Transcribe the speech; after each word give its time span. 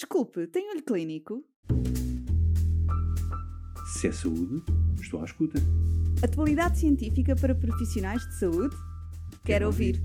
Desculpe, 0.00 0.46
tem 0.46 0.70
olho 0.70 0.82
clínico? 0.82 1.44
Se 3.92 4.08
é 4.08 4.12
saúde, 4.12 4.64
estou 4.98 5.20
à 5.20 5.26
escuta. 5.26 5.58
Atualidade 6.24 6.78
científica 6.78 7.36
para 7.36 7.54
profissionais 7.54 8.22
de 8.22 8.38
saúde? 8.38 8.74
Quero 9.44 9.66
ouvir. 9.66 10.02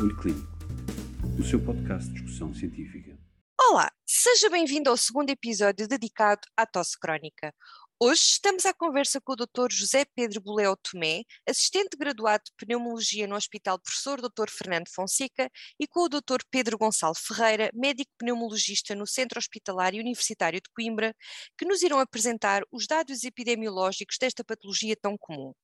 Olho 0.00 0.16
Clínico, 0.16 0.48
o 1.38 1.44
seu 1.44 1.64
podcast 1.64 2.08
de 2.08 2.14
discussão 2.14 2.52
científica. 2.52 3.16
Olá, 3.70 3.88
seja 4.04 4.50
bem-vindo 4.50 4.90
ao 4.90 4.96
segundo 4.96 5.30
episódio 5.30 5.86
dedicado 5.86 6.40
à 6.56 6.66
tosse 6.66 6.98
crónica. 6.98 7.54
Hoje 7.98 8.20
estamos 8.32 8.66
à 8.66 8.74
conversa 8.74 9.22
com 9.22 9.32
o 9.32 9.36
Dr. 9.36 9.72
José 9.72 10.04
Pedro 10.14 10.38
Boleo 10.38 10.76
Tomé, 10.76 11.22
assistente 11.48 11.96
graduado 11.96 12.44
de 12.44 12.52
pneumologia 12.54 13.26
no 13.26 13.34
Hospital 13.34 13.78
Professor 13.78 14.20
Dr. 14.20 14.50
Fernando 14.50 14.88
Fonseca, 14.94 15.50
e 15.80 15.86
com 15.86 16.00
o 16.00 16.08
Dr. 16.08 16.42
Pedro 16.50 16.76
Gonçalo 16.76 17.14
Ferreira, 17.14 17.70
médico 17.72 18.12
pneumologista 18.18 18.94
no 18.94 19.06
Centro 19.06 19.38
Hospitalar 19.38 19.94
e 19.94 20.00
Universitário 20.00 20.60
de 20.60 20.68
Coimbra, 20.74 21.16
que 21.56 21.64
nos 21.64 21.80
irão 21.80 21.98
apresentar 21.98 22.62
os 22.70 22.86
dados 22.86 23.24
epidemiológicos 23.24 24.18
desta 24.20 24.44
patologia 24.44 24.94
tão 25.00 25.16
comum. 25.16 25.54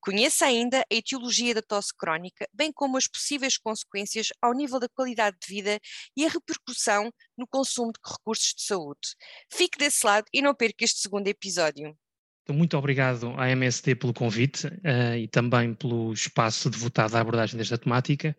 Conheça 0.00 0.46
ainda 0.46 0.80
a 0.80 0.94
etiologia 0.94 1.54
da 1.54 1.62
tosse 1.62 1.94
crónica, 1.96 2.48
bem 2.52 2.72
como 2.72 2.96
as 2.96 3.06
possíveis 3.06 3.58
consequências 3.58 4.28
ao 4.40 4.52
nível 4.52 4.78
da 4.78 4.88
qualidade 4.88 5.36
de 5.40 5.52
vida 5.52 5.78
e 6.16 6.24
a 6.24 6.28
repercussão 6.28 7.12
no 7.36 7.46
consumo 7.46 7.92
de 7.92 8.00
recursos 8.10 8.54
de 8.54 8.62
saúde. 8.62 9.16
Fique 9.52 9.78
desse 9.78 10.06
lado 10.06 10.26
e 10.32 10.40
não 10.40 10.54
perca 10.54 10.84
este 10.84 11.00
segundo 11.00 11.26
episódio. 11.26 11.96
Muito 12.50 12.78
obrigado 12.78 13.34
à 13.36 13.50
MSD 13.50 13.94
pelo 13.94 14.14
convite 14.14 14.66
uh, 14.66 15.16
e 15.18 15.28
também 15.28 15.74
pelo 15.74 16.12
espaço 16.14 16.70
devotado 16.70 17.14
à 17.14 17.20
abordagem 17.20 17.58
desta 17.58 17.76
temática. 17.76 18.34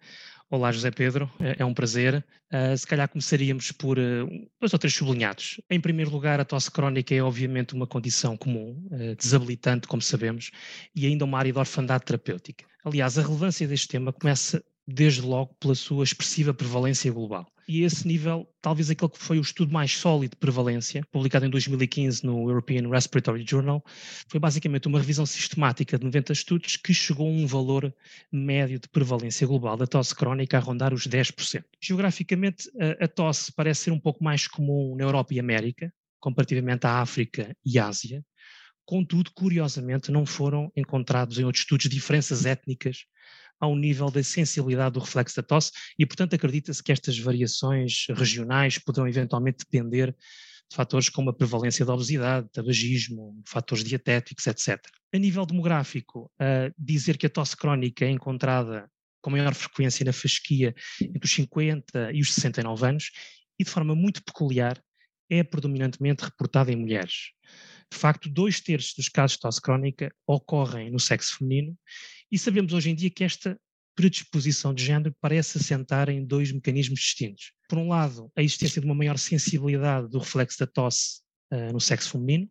Olá, 0.52 0.72
José 0.72 0.90
Pedro, 0.90 1.32
é, 1.40 1.58
é 1.60 1.66
um 1.66 1.76
prazer. 1.76 2.26
Uh, 2.52 2.76
se 2.76 2.88
calhar 2.88 3.08
começaríamos 3.08 3.72
por 3.72 4.00
uh, 4.00 4.50
dois 4.60 4.74
ou 4.74 4.80
três 4.80 4.96
sublinhados. 4.96 5.62
Em 5.70 5.80
primeiro 5.80 6.10
lugar, 6.10 6.40
a 6.40 6.46
tosse 6.46 6.72
crónica 6.72 7.14
é 7.14 7.22
obviamente 7.22 7.76
uma 7.76 7.86
condição 7.86 8.36
comum, 8.36 8.84
uh, 8.92 9.16
desabilitante, 9.16 9.88
como 9.88 10.02
sabemos, 10.02 10.50
e 10.96 11.06
ainda 11.06 11.24
uma 11.24 11.38
área 11.38 11.54
de 11.54 11.60
orfandade 11.60 12.04
terapêutica. 12.04 12.66
Aliás, 12.84 13.20
a 13.20 13.22
relevância 13.22 13.68
deste 13.68 13.90
tema 13.90 14.12
começa 14.12 14.64
desde 14.94 15.22
logo 15.22 15.56
pela 15.60 15.76
sua 15.76 16.04
expressiva 16.04 16.54
prevalência 16.54 17.12
global. 17.12 17.48
E 17.68 17.84
esse 17.84 18.08
nível, 18.08 18.50
talvez 18.64 18.90
aquele 18.90 19.12
que 19.12 19.20
foi 19.20 19.38
o 19.38 19.42
estudo 19.42 19.72
mais 19.72 19.92
sólido 19.92 20.32
de 20.32 20.38
prevalência, 20.38 21.06
publicado 21.12 21.46
em 21.46 21.50
2015 21.52 22.26
no 22.26 22.50
European 22.50 22.90
Respiratory 22.90 23.46
Journal, 23.48 23.84
foi 24.28 24.40
basicamente 24.40 24.88
uma 24.88 24.98
revisão 24.98 25.24
sistemática 25.24 26.00
de 26.00 26.04
90 26.04 26.34
estudos 26.34 26.78
que 26.78 26.96
chegou 26.96 27.28
a 27.28 27.32
um 27.32 27.46
valor 27.46 27.94
médio 28.32 28.80
de 28.80 28.90
prevalência 28.90 29.46
global 29.46 29.78
da 29.78 29.86
tosse 29.86 30.16
crónica 30.16 30.58
a 30.58 30.60
rondar 30.60 30.96
os 30.96 31.08
10%. 31.08 31.64
Geograficamente, 31.80 32.72
a, 33.00 33.08
tosse 33.08 33.52
parece 33.52 33.82
ser 33.82 33.92
um 33.92 34.00
pouco 34.00 34.24
mais 34.24 34.48
comum 34.48 34.96
na 34.96 35.04
Europa 35.04 35.36
e 35.36 35.40
América, 35.40 35.94
comparativamente 36.20 36.88
à 36.88 37.02
África 37.02 37.56
e 37.64 37.78
Ásia, 37.78 38.24
Contudo, 38.90 39.30
curiosamente, 39.36 40.12
não 40.12 40.26
foram 40.26 40.72
encontrados 40.76 41.38
em 41.38 41.44
outros 41.44 41.62
estudos 41.62 41.88
diferenças 41.88 42.44
étnicas 42.44 43.06
ao 43.60 43.76
nível 43.76 44.10
da 44.10 44.24
sensibilidade 44.24 44.94
do 44.94 45.00
reflexo 45.00 45.36
da 45.36 45.44
tosse 45.44 45.72
e, 45.98 46.06
portanto, 46.06 46.36
acredita-se 46.36 46.82
que 46.82 46.92
estas 46.92 47.18
variações 47.20 48.06
regionais 48.10 48.78
poderão 48.78 49.08
eventualmente 49.08 49.60
depender 49.60 50.16
de 50.70 50.76
fatores 50.76 51.10
como 51.10 51.32
a 51.32 51.34
prevalência 51.34 51.86
da 51.86 51.94
obesidade, 51.94 52.48
tabagismo, 52.52 53.42
fatores 53.46 53.84
dietéticos, 53.84 54.46
etc. 54.48 54.80
A 55.14 55.18
nível 55.18 55.46
demográfico, 55.46 56.32
uh, 56.40 56.74
dizer 56.78 57.18
que 57.18 57.26
a 57.26 57.30
tosse 57.30 57.58
crónica 57.58 58.06
é 58.06 58.10
encontrada 58.10 58.90
com 59.22 59.32
maior 59.32 59.54
frequência 59.54 60.06
na 60.06 60.14
fasquia 60.14 60.74
entre 61.02 61.26
os 61.26 61.32
50 61.32 62.12
e 62.14 62.22
os 62.22 62.34
69 62.34 62.86
anos 62.86 63.12
e, 63.60 63.64
de 63.64 63.70
forma 63.70 63.96
muito 63.96 64.24
peculiar, 64.24 64.82
é 65.30 65.44
predominantemente 65.44 66.24
reportada 66.24 66.72
em 66.72 66.76
mulheres. 66.76 67.32
De 67.92 67.98
facto, 67.98 68.30
dois 68.30 68.60
terços 68.60 68.94
dos 68.96 69.10
casos 69.10 69.36
de 69.36 69.42
tosse 69.42 69.62
crónica 69.62 70.14
ocorrem 70.28 70.92
no 70.92 71.00
sexo 71.00 71.38
feminino 71.38 71.78
e 72.32 72.38
sabemos 72.38 72.74
hoje 72.74 72.92
em 72.92 72.96
dia 72.96 73.10
que 73.10 73.24
esta 73.24 73.60
predisposição 73.96 74.74
de 74.74 74.86
género 74.86 75.14
parece 75.20 75.58
assentar 75.58 76.08
em 76.10 76.24
dois 76.24 76.52
mecanismos 76.52 77.00
distintos. 77.00 77.52
Por 77.68 77.78
um 77.78 77.90
lado, 77.90 78.32
a 78.36 78.42
existência 78.42 78.80
de 78.80 78.86
uma 78.86 78.96
maior 78.96 79.18
sensibilidade 79.18 80.08
do 80.08 80.20
reflexo 80.20 80.58
da 80.60 80.68
tosse 80.68 81.22
uh, 81.52 81.74
no 81.74 81.82
sexo 81.82 82.12
feminino, 82.12 82.50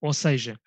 ou 0.00 0.12
seja, 0.12 0.60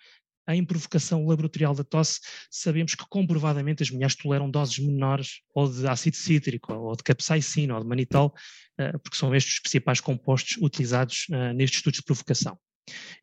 em 0.48 0.66
provocação 0.66 1.26
laboratorial 1.26 1.76
da 1.76 1.84
tosse, 1.84 2.20
sabemos 2.50 2.96
que 2.96 3.06
comprovadamente 3.08 3.84
as 3.84 3.92
mulheres 3.92 4.16
toleram 4.16 4.50
doses 4.50 4.80
menores 4.80 5.42
ou 5.54 5.72
de 5.72 5.88
ácido 5.88 6.18
cítrico, 6.18 6.74
ou 6.74 6.96
de 6.96 7.04
capsaicina, 7.04 7.76
ou 7.76 7.82
de 7.82 7.88
manitol, 7.88 8.34
uh, 8.80 9.00
porque 9.00 9.18
são 9.18 9.36
estes 9.36 9.54
os 9.54 9.60
principais 9.60 10.02
compostos 10.02 10.58
utilizados 10.58 11.28
uh, 11.30 11.54
nestes 11.54 11.78
estudos 11.78 12.00
de 12.00 12.06
provocação. 12.06 12.58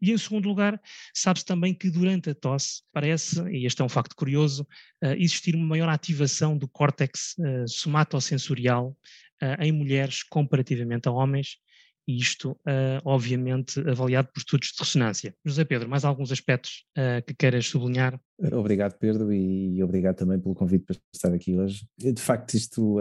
E 0.01 0.13
em 0.13 0.19
segundo 0.19 0.49
lugar, 0.49 0.81
sabe-se 1.15 1.45
também 1.45 1.75
que 1.75 1.91
durante 1.91 2.31
a 2.31 2.35
tosse 2.35 2.83
parece, 2.93 3.41
e 3.51 3.67
este 3.67 3.83
é 3.83 3.85
um 3.85 3.89
facto 3.89 4.15
curioso, 4.17 4.63
uh, 5.05 5.13
existir 5.19 5.55
uma 5.55 5.67
maior 5.67 5.89
ativação 5.89 6.57
do 6.57 6.69
córtex 6.69 7.35
uh, 7.39 7.69
somatosensorial 7.69 8.97
uh, 9.43 9.63
em 9.63 9.73
mulheres 9.73 10.23
comparativamente 10.23 11.09
a 11.09 11.13
homens, 11.13 11.59
e 12.09 12.19
isto, 12.19 12.59
obviamente, 13.05 13.79
avaliado 13.89 14.31
por 14.33 14.41
estudos 14.41 14.73
de 14.73 14.81
ressonância. 14.81 15.35
José 15.45 15.65
Pedro, 15.65 15.89
mais 15.89 16.05
alguns 16.05 16.33
aspectos 16.33 16.85
que 17.25 17.35
queiras 17.35 17.67
sublinhar? 17.67 18.19
Obrigado, 18.53 18.99
Pedro, 18.99 19.33
e 19.33 19.81
obrigado 19.81 20.17
também 20.17 20.41
pelo 20.41 20.57
convite 20.57 20.87
para 20.87 20.97
estar 21.15 21.33
aqui 21.33 21.57
hoje. 21.57 21.87
De 21.97 22.21
facto, 22.21 22.55
isto, 22.55 22.97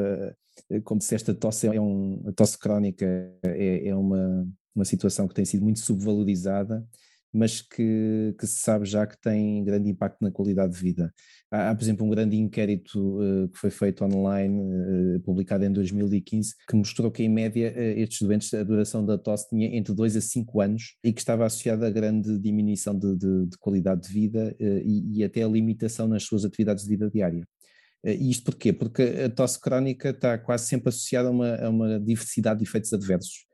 como 0.83 0.99
disseste, 0.99 1.31
a 1.31 1.33
tosse 1.33 1.67
é 1.67 1.79
um, 1.81 2.23
a 2.27 2.31
tosse 2.31 2.57
crónica 2.57 3.05
é, 3.43 3.87
é 3.87 3.95
uma 3.95 4.47
uma 4.79 4.85
situação 4.85 5.27
que 5.27 5.35
tem 5.35 5.45
sido 5.45 5.63
muito 5.63 5.79
subvalorizada, 5.79 6.85
mas 7.31 7.61
que, 7.61 8.33
que, 8.39 8.47
se 8.47 8.59
sabe 8.61 8.85
já 8.85 9.05
que 9.05 9.19
tem 9.21 9.63
grande 9.63 9.87
impacto 9.87 10.17
na 10.19 10.31
qualidade 10.31 10.73
de 10.73 10.79
vida. 10.79 11.13
Há, 11.51 11.69
há 11.69 11.75
por 11.75 11.83
exemplo, 11.83 12.03
um 12.03 12.09
grande 12.09 12.35
inquérito 12.35 13.19
uh, 13.19 13.47
que 13.49 13.59
foi 13.59 13.69
feito 13.69 14.03
online, 14.03 14.59
uh, 14.59 15.19
publicado 15.19 15.63
em 15.63 15.71
2015, 15.71 16.55
que 16.67 16.75
mostrou 16.75 17.11
que, 17.11 17.21
em 17.21 17.29
média, 17.29 17.71
uh, 17.71 17.99
estes 17.99 18.21
doentes, 18.25 18.51
a 18.51 18.63
duração 18.63 19.05
da 19.05 19.15
tosse 19.15 19.47
tinha 19.47 19.67
entre 19.77 19.93
2 19.93 20.15
a 20.15 20.21
5 20.21 20.59
anos 20.59 20.95
e 21.03 21.13
que 21.13 21.19
estava 21.19 21.45
associada 21.45 21.85
a 21.85 21.91
grande 21.91 22.39
diminuição 22.39 22.97
de, 22.97 23.15
de, 23.15 23.45
de 23.45 23.57
qualidade 23.59 24.07
de 24.07 24.13
vida 24.13 24.55
e, 24.59 25.19
e, 25.19 25.23
até 25.23 25.43
a 25.43 25.47
limitação 25.47 26.07
nas 26.07 26.23
suas 26.23 26.43
atividades 26.43 26.83
de 26.83 26.89
vida 26.89 27.11
diária. 27.11 27.45
E 28.03 28.29
isto 28.29 28.45
porquê? 28.45 28.71
Porque 28.71 29.01
a 29.01 29.29
tosse 29.29 29.59
crónica 29.59 30.09
está 30.09 30.37
quase 30.37 30.67
sempre 30.67 30.89
associada 30.89 31.27
a 31.27 31.31
uma, 31.31 31.55
a 31.55 31.69
uma 31.69 31.99
diversidade 31.99 32.59
de 32.59 32.65
efeitos 32.65 32.93
adversos 32.93 33.49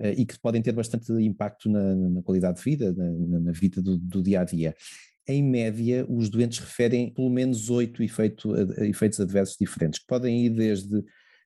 eh, 0.00 0.14
e 0.16 0.24
que 0.24 0.38
podem 0.38 0.62
ter 0.62 0.72
bastante 0.72 1.12
impacto 1.12 1.68
na, 1.68 1.94
na 1.94 2.22
qualidade 2.22 2.56
de 2.56 2.64
vida, 2.64 2.92
na, 2.92 3.40
na 3.40 3.52
vida 3.52 3.82
do, 3.82 3.98
do, 3.98 4.22
dia 4.22 4.40
a 4.40 4.44
dia. 4.44 4.74
Em 5.28 5.42
média, 5.42 6.06
os 6.08 6.30
doentes 6.30 6.58
referem 6.58 7.12
pelo 7.12 7.28
menos 7.28 7.68
oito 7.68 8.02
efeito, 8.02 8.54
eh, 8.56 8.88
efeitos 8.88 9.20
adversos 9.20 9.56
diferentes, 9.60 10.00
que 10.00 10.06
podem 10.06 10.46
ir 10.46 10.50
desde 10.50 11.04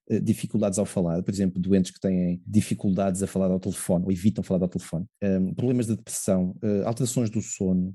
eh, 0.08 0.20
dificuldades 0.20 0.78
ao 0.78 0.86
falar, 0.86 1.20
por 1.22 1.34
exemplo, 1.34 1.60
doentes 1.60 1.90
que 1.90 2.00
têm 2.00 2.40
dificuldades 2.46 3.22
a 3.24 3.26
falar 3.26 3.50
ao 3.50 3.58
telefone 3.58 4.04
ou 4.04 4.12
evitam 4.12 4.44
falar 4.44 4.62
ao 4.62 4.68
telefone, 4.68 5.04
um, 5.22 5.52
problemas 5.52 5.86
de 5.86 5.96
depressão, 5.96 6.56
alterações 6.84 7.30
do 7.30 7.42
sono, 7.42 7.94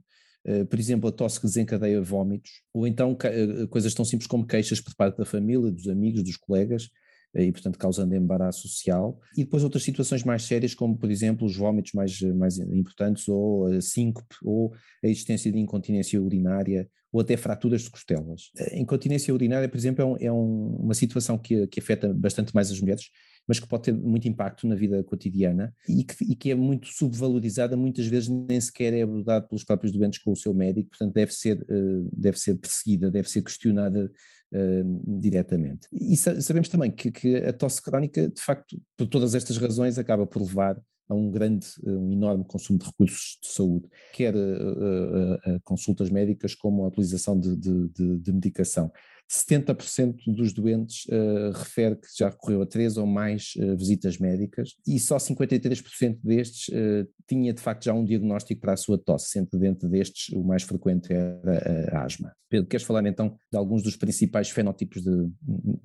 por 0.70 0.80
exemplo, 0.80 1.10
a 1.10 1.12
tosse 1.12 1.40
que 1.40 1.46
desencadeia 1.46 2.02
vômitos, 2.02 2.52
ou 2.74 2.88
então 2.88 3.12
uh, 3.12 3.68
coisas 3.68 3.94
tão 3.94 4.06
simples 4.06 4.28
como 4.28 4.48
queixas 4.48 4.80
por 4.80 4.96
parte 4.96 5.18
da 5.18 5.26
família, 5.26 5.72
dos 5.72 5.88
amigos, 5.88 6.24
dos 6.24 6.38
colegas, 6.38 6.90
eh, 7.36 7.46
e, 7.46 7.52
portanto, 7.52 7.78
causando 7.78 8.16
embaraço 8.16 8.68
social. 8.68 9.20
E 9.38 9.44
depois 9.44 9.64
outras 9.64 9.84
situações 9.84 10.24
mais 10.24 10.44
sérias, 10.44 10.74
como, 10.74 10.98
por 10.98 11.12
exemplo, 11.12 11.46
os 11.46 11.56
vômitos 11.56 11.92
mais, 11.94 12.20
mais 12.22 12.58
importantes, 12.58 13.28
ou 13.28 13.68
a 13.68 13.82
síncope, 13.82 14.36
ou 14.44 14.74
a 15.04 15.08
existência 15.08 15.52
de 15.52 15.60
incontinência 15.60 16.22
urinária, 16.22 16.90
ou 17.12 17.22
até 17.22 17.36
fraturas 17.36 17.82
de 17.82 17.90
costelas. 17.90 18.52
A 18.72 18.78
incontinência 18.78 19.34
urinária, 19.34 19.68
por 19.68 19.78
exemplo, 19.78 20.02
é, 20.02 20.06
um, 20.06 20.18
é 20.18 20.32
um, 20.32 20.78
uma 20.80 20.94
situação 20.94 21.38
que, 21.38 21.68
que 21.68 21.80
afeta 21.80 22.14
bastante 22.14 22.54
mais 22.54 22.72
as 22.72 22.80
mulheres, 22.80 23.06
mas 23.50 23.60
que 23.60 23.68
pode 23.68 23.82
ter 23.82 23.94
muito 23.94 24.28
impacto 24.28 24.68
na 24.68 24.76
vida 24.76 25.04
cotidiana 25.04 25.74
e 25.88 26.04
que, 26.04 26.24
e 26.24 26.36
que, 26.36 26.52
é 26.52 26.56
muito 26.56 26.88
subvalorizada, 26.88 27.76
muitas 27.76 28.06
vezes 28.06 28.30
nem 28.30 28.62
sequer 28.62 28.94
é 28.94 29.02
abordada 29.02 29.48
pelos 29.48 29.64
próprios 29.64 29.92
doentes 29.92 30.20
com 30.20 30.32
o 30.32 30.36
seu 30.36 30.54
médico, 30.54 30.92
portanto 30.92 31.16
deve 31.16 31.34
ser, 31.34 31.60
uh, 31.64 32.10
deve 32.14 32.40
ser 32.40 32.54
perseguida, 32.60 33.10
deve 33.10 33.28
ser 33.28 33.42
questionada 33.42 34.12
uh, 34.54 35.20
diretamente. 35.20 35.88
E 35.92 36.16
sabemos 36.16 36.70
também 36.70 36.92
que, 36.92 37.10
que, 37.10 37.38
a 37.38 37.52
tosse 37.52 37.82
crónica, 37.82 38.30
de 38.30 38.40
facto, 38.40 38.80
por 38.96 39.08
todas 39.08 39.34
estas 39.34 39.58
razões, 39.58 39.98
acaba 39.98 40.28
por 40.28 40.44
levar 40.44 40.80
a 41.08 41.16
um 41.16 41.32
grande, 41.32 41.66
um 41.84 42.12
enorme 42.12 42.46
consumo 42.46 42.78
de 42.78 42.86
recursos 42.86 43.40
de 43.42 43.50
saúde, 43.50 43.90
quer 44.14 44.36
uh, 44.36 45.60
consultas 45.64 46.12
médicas 46.12 46.54
como 46.54 46.84
a 46.84 46.88
utilização 46.88 47.40
de, 47.40 47.58
de, 47.58 47.88
de, 47.90 48.20
de 48.20 48.32
medicação. 48.32 48.92
70% 49.30 50.16
dos 50.28 50.54
doentes 50.54 51.06
uh, 51.06 51.52
refere 51.54 51.96
que 51.96 52.08
já 52.18 52.30
recorreu 52.30 52.64
a 52.64 52.66
três 52.66 52.98
ou 52.98 53.06
mais 53.06 53.54
uh, 53.58 53.78
visitas 53.78 54.18
médicas 54.18 54.76
e 54.88 55.00
só 55.00 55.18
53% 55.18 56.18
destes 56.24 56.68
uh, 56.70 57.08
tinha 57.28 57.54
de 57.54 57.62
facto 57.62 57.86
já 57.86 57.94
um 57.94 58.04
diagnóstico 58.04 58.62
para 58.62 58.74
a 58.74 58.78
sua 58.78 58.98
tosse, 58.98 59.30
sendo 59.30 59.50
dentro 59.60 59.88
destes 59.88 60.36
o 60.36 60.44
mais 60.44 60.64
frequente 60.64 61.14
era 61.14 61.96
a 61.96 62.04
asma. 62.04 62.34
Pedro, 62.50 62.68
queres 62.68 62.86
falar 62.86 63.06
então 63.06 63.36
de 63.52 63.58
alguns 63.58 63.84
dos 63.84 63.96
principais 63.96 64.50
fenótipos 64.50 65.04
de, 65.04 65.30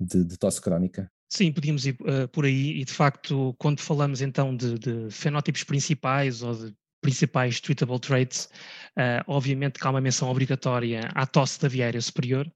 de, 0.01 0.23
de 0.25 0.37
tosse 0.37 0.59
crónica? 0.59 1.11
Sim, 1.29 1.51
podíamos 1.51 1.85
ir 1.85 1.97
uh, 2.01 2.27
por 2.31 2.45
aí 2.45 2.79
e 2.79 2.85
de 2.85 2.91
facto 2.91 3.53
quando 3.59 3.79
falamos 3.79 4.21
então 4.21 4.55
de, 4.55 4.79
de 4.79 5.09
fenótipos 5.11 5.63
principais 5.63 6.41
ou 6.41 6.53
de 6.53 6.73
principais 7.05 7.61
treatable 7.61 7.99
traits, 7.99 8.49
uh, 8.97 9.21
obviamente 9.27 9.79
que 9.79 9.85
há 9.85 9.91
uma 9.91 10.01
menção 10.01 10.27
obrigatória 10.27 11.01
à 11.13 11.23
tosse 11.27 11.61
da 11.61 11.67
via 11.67 11.85
aérea 11.85 12.01
superior, 12.01 12.51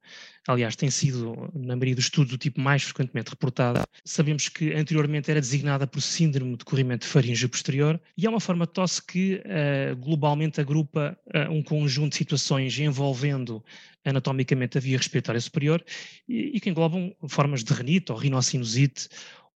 aliás 0.48 0.76
tem 0.76 0.90
sido, 0.90 1.52
na 1.54 1.76
maioria 1.76 1.94
dos 1.94 2.06
estudos, 2.06 2.34
o 2.34 2.38
tipo 2.38 2.60
mais 2.60 2.82
frequentemente 2.82 3.30
reportado. 3.30 3.84
Sabemos 4.04 4.50
que 4.50 4.74
anteriormente 4.74 5.30
era 5.30 5.40
designada 5.40 5.86
por 5.86 6.02
síndrome 6.02 6.58
de 6.58 6.66
corrimento 6.66 7.06
faríngeo 7.06 7.48
posterior 7.48 8.02
e 8.18 8.26
é 8.26 8.30
uma 8.30 8.40
forma 8.40 8.66
de 8.66 8.74
tosse 8.74 9.06
que 9.06 9.36
uh, 9.36 9.96
globalmente 9.98 10.60
agrupa 10.60 11.16
uh, 11.28 11.52
um 11.52 11.62
conjunto 11.62 12.14
de 12.14 12.18
situações 12.18 12.80
envolvendo 12.80 13.64
anatomicamente 14.04 14.80
a 14.80 14.82
via 14.82 14.98
respiratória 14.98 15.40
superior 15.40 15.86
e, 16.28 16.58
e 16.58 16.60
que 16.60 16.72
englobam 16.72 17.14
formas 17.28 17.64
de 17.64 17.72
renite 17.72 18.12
ou 18.12 18.18
rinocinusite 18.18 19.10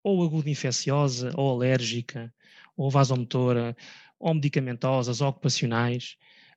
ou 0.04 0.24
aguda 0.24 0.52
infecciosa 0.52 1.32
ou 1.34 1.50
alérgica 1.50 2.32
ou 2.76 2.90
vasomotora 2.90 3.76
ou 4.24 4.34
medicamentosas, 4.34 5.20
ou 5.20 5.28
ocupacionais. 5.28 6.16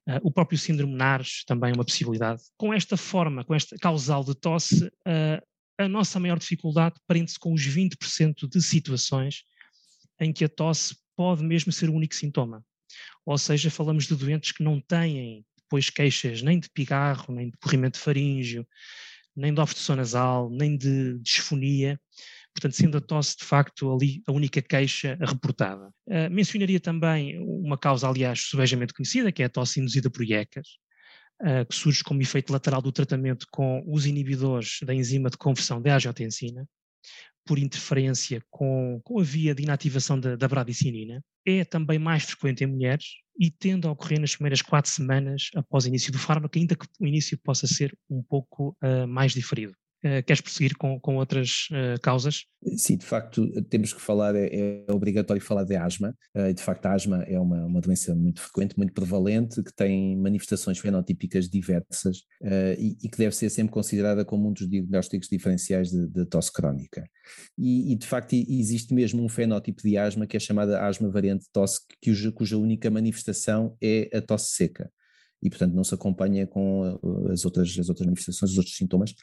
Uh, 0.09 0.21
o 0.23 0.31
próprio 0.31 0.57
síndrome 0.57 0.95
NARS 0.95 1.43
também 1.45 1.73
é 1.73 1.75
uma 1.75 1.85
possibilidade. 1.85 2.43
Com 2.57 2.73
esta 2.73 2.97
forma, 2.97 3.45
com 3.45 3.55
esta 3.55 3.77
causal 3.77 4.23
de 4.23 4.35
tosse, 4.37 4.87
uh, 4.87 5.47
a 5.77 5.89
nossa 5.89 6.21
maior 6.21 6.39
dificuldade 6.39 6.95
prende-se 7.09 7.39
com 7.39 7.53
os 7.53 7.63
20% 7.63 8.49
de 8.49 8.63
situações 8.63 9.43
em 10.21 10.33
que 10.33 10.45
a 10.45 10.49
tosse 10.49 10.97
pode 11.17 11.43
mesmo 11.43 11.73
ser 11.73 11.91
o 11.91 11.95
único 11.95 12.15
sintoma. 12.15 12.65
Ou 13.25 13.37
seja, 13.37 13.69
falamos 13.69 14.07
de 14.07 14.15
doentes 14.15 14.53
que 14.53 14.63
não 14.63 14.81
têm 14.81 15.45
depois 15.57 15.91
queixas 15.91 16.43
nem 16.43 16.61
de 16.61 16.71
pigarro, 16.71 17.35
nem 17.35 17.51
de 17.51 17.57
corrimento 17.57 17.99
faríngeo, 17.99 18.65
nem 19.35 19.53
de 19.53 19.61
obstrução 19.61 19.97
nasal, 19.97 20.49
nem 20.49 20.77
de 20.77 21.19
disfonia, 21.19 22.01
portanto, 22.57 22.75
sendo 22.75 22.97
a 22.97 23.01
tosse 23.01 23.37
de 23.37 23.45
facto 23.45 23.93
ali 23.93 24.23
a 24.27 24.33
única 24.33 24.63
queixa 24.63 25.19
reportada. 25.21 25.89
Uh, 26.09 26.31
mencionaria 26.31 26.81
também 26.81 27.39
uma 27.39 27.77
causa, 27.77 28.09
aliás, 28.09 28.41
subejamente 28.41 28.95
conhecida, 28.95 29.31
que 29.31 29.43
é 29.43 29.47
a 29.47 29.51
tosse 29.51 29.79
induzida 29.79 30.09
por 30.09 30.25
IECAS, 30.25 30.67
uh, 31.43 31.67
que 31.69 31.77
surge 31.77 32.03
como 32.03 32.23
efeito 32.23 32.51
lateral 32.53 32.81
do 32.81 32.91
tratamento 32.91 33.47
com 33.53 33.85
os 33.87 34.07
inibidores 34.07 34.79
da 34.83 34.95
enzima 34.95 35.29
de 35.29 35.37
conversão 35.37 35.83
de 35.83 35.91
angiotensina, 35.91 36.67
por 37.45 37.59
interferência 37.59 38.43
com, 38.51 39.01
com 39.05 39.21
a 39.21 39.23
via 39.23 39.55
de 39.55 39.63
inativação 39.63 40.19
da, 40.19 40.35
da 40.35 40.49
bradicinina. 40.49 41.23
É 41.47 41.63
também 41.63 41.99
mais 41.99 42.25
frequente 42.25 42.65
em 42.65 42.67
mulheres 42.67 43.05
e 43.39 43.51
tende 43.51 43.87
a 43.87 43.91
ocorrer 43.91 44.19
nas 44.19 44.35
primeiras 44.35 44.63
quatro 44.63 44.91
semanas 44.91 45.51
após 45.55 45.85
o 45.85 45.89
início 45.89 46.11
do 46.11 46.19
fármaco, 46.19 46.59
ainda 46.59 46.75
que 46.75 46.87
o 46.99 47.07
início 47.07 47.39
possa 47.39 47.67
ser 47.67 47.97
um 48.09 48.23
pouco 48.23 48.75
uh, 48.83 49.07
mais 49.07 49.33
diferido. 49.33 49.75
Uh, 50.07 50.23
queres 50.25 50.41
prosseguir 50.41 50.77
com, 50.77 51.01
com 51.01 51.17
outras 51.17 51.67
uh, 51.73 52.01
causas? 52.01 52.45
Sim, 52.77 52.97
de 52.97 53.05
facto, 53.05 53.45
temos 53.65 53.93
que 53.93 54.01
falar, 54.01 54.37
é, 54.37 54.85
é 54.87 54.93
obrigatório 54.93 55.43
falar 55.43 55.65
de 55.65 55.75
asma. 55.75 56.15
Uh, 56.33 56.55
de 56.55 56.63
facto, 56.63 56.87
a 56.87 56.93
asma 56.93 57.25
é 57.25 57.41
uma, 57.41 57.65
uma 57.67 57.81
doença 57.81 58.15
muito 58.15 58.41
frequente, 58.41 58.77
muito 58.77 58.93
prevalente, 58.93 59.61
que 59.65 59.75
tem 59.75 60.17
manifestações 60.17 60.79
fenotípicas 60.79 61.49
diversas 61.49 62.19
e, 62.79 62.97
e, 63.03 63.09
que 63.09 63.19
deve 63.19 63.35
ser 63.35 63.51
sempre 63.51 63.73
considerada 63.73 64.25
como 64.25 64.49
um 64.49 64.53
dos 64.53 64.69
diagnósticos 64.69 65.29
diferenciais 65.29 65.91
de, 65.91 66.07
de 66.07 66.25
tosse 66.27 66.53
crónica. 66.53 67.05
E, 67.59 67.93
e, 67.93 67.97
de 67.97 68.07
facto, 68.07 68.35
existe 68.35 68.95
mesmo 68.95 69.25
um 69.25 69.29
fenótipo 69.29 69.83
de 69.83 69.99
asma 69.99 70.27
que 70.27 70.37
é 70.37 70.41
chamada 70.41 70.87
asma 70.87 71.11
variante 71.11 71.47
tosse, 71.53 71.81
cuja, 72.03 72.31
cuja 72.31 72.57
única 72.57 72.91
manifestação 72.91 73.77
é 73.83 74.09
a 74.17 74.21
tosse 74.21 74.55
seca 74.55 74.89
e, 75.43 75.51
portanto, 75.51 75.75
não 75.75 75.85
se 75.85 75.95
acompanha 75.95 76.47
com 76.47 76.99
as 77.31 77.45
outras, 77.45 77.77
as 77.79 77.89
outras 77.89 78.07
manifestações, 78.07 78.53
os 78.53 78.59
outros 78.59 78.77
sintomas, 78.77 79.15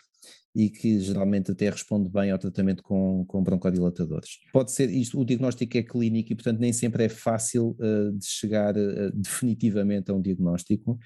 e 0.56 0.70
que 0.70 1.00
geralmente 1.00 1.52
até 1.52 1.70
responde 1.70 2.10
bem 2.10 2.32
ao 2.32 2.38
tratamento 2.38 2.84
com, 2.84 3.26
com 3.26 3.42
broncodilatadores. 3.42 4.38
Pode 4.52 4.72
ser, 4.72 4.90
isto, 4.90 5.20
o 5.20 5.26
diagnóstico 5.26 5.78
é 5.78 5.82
clínico 5.82 6.32
e, 6.32 6.36
portanto, 6.36 6.60
nem 6.60 6.72
sempre 6.72 7.06
é 7.06 7.10
fácil 7.10 7.76
uh, 7.80 8.12
de 8.12 8.26
chegar 8.26 8.76
uh, 8.78 9.12
definitivamente 9.14 10.12
a 10.12 10.14
um 10.14 10.22
diagnóstico. 10.22 11.00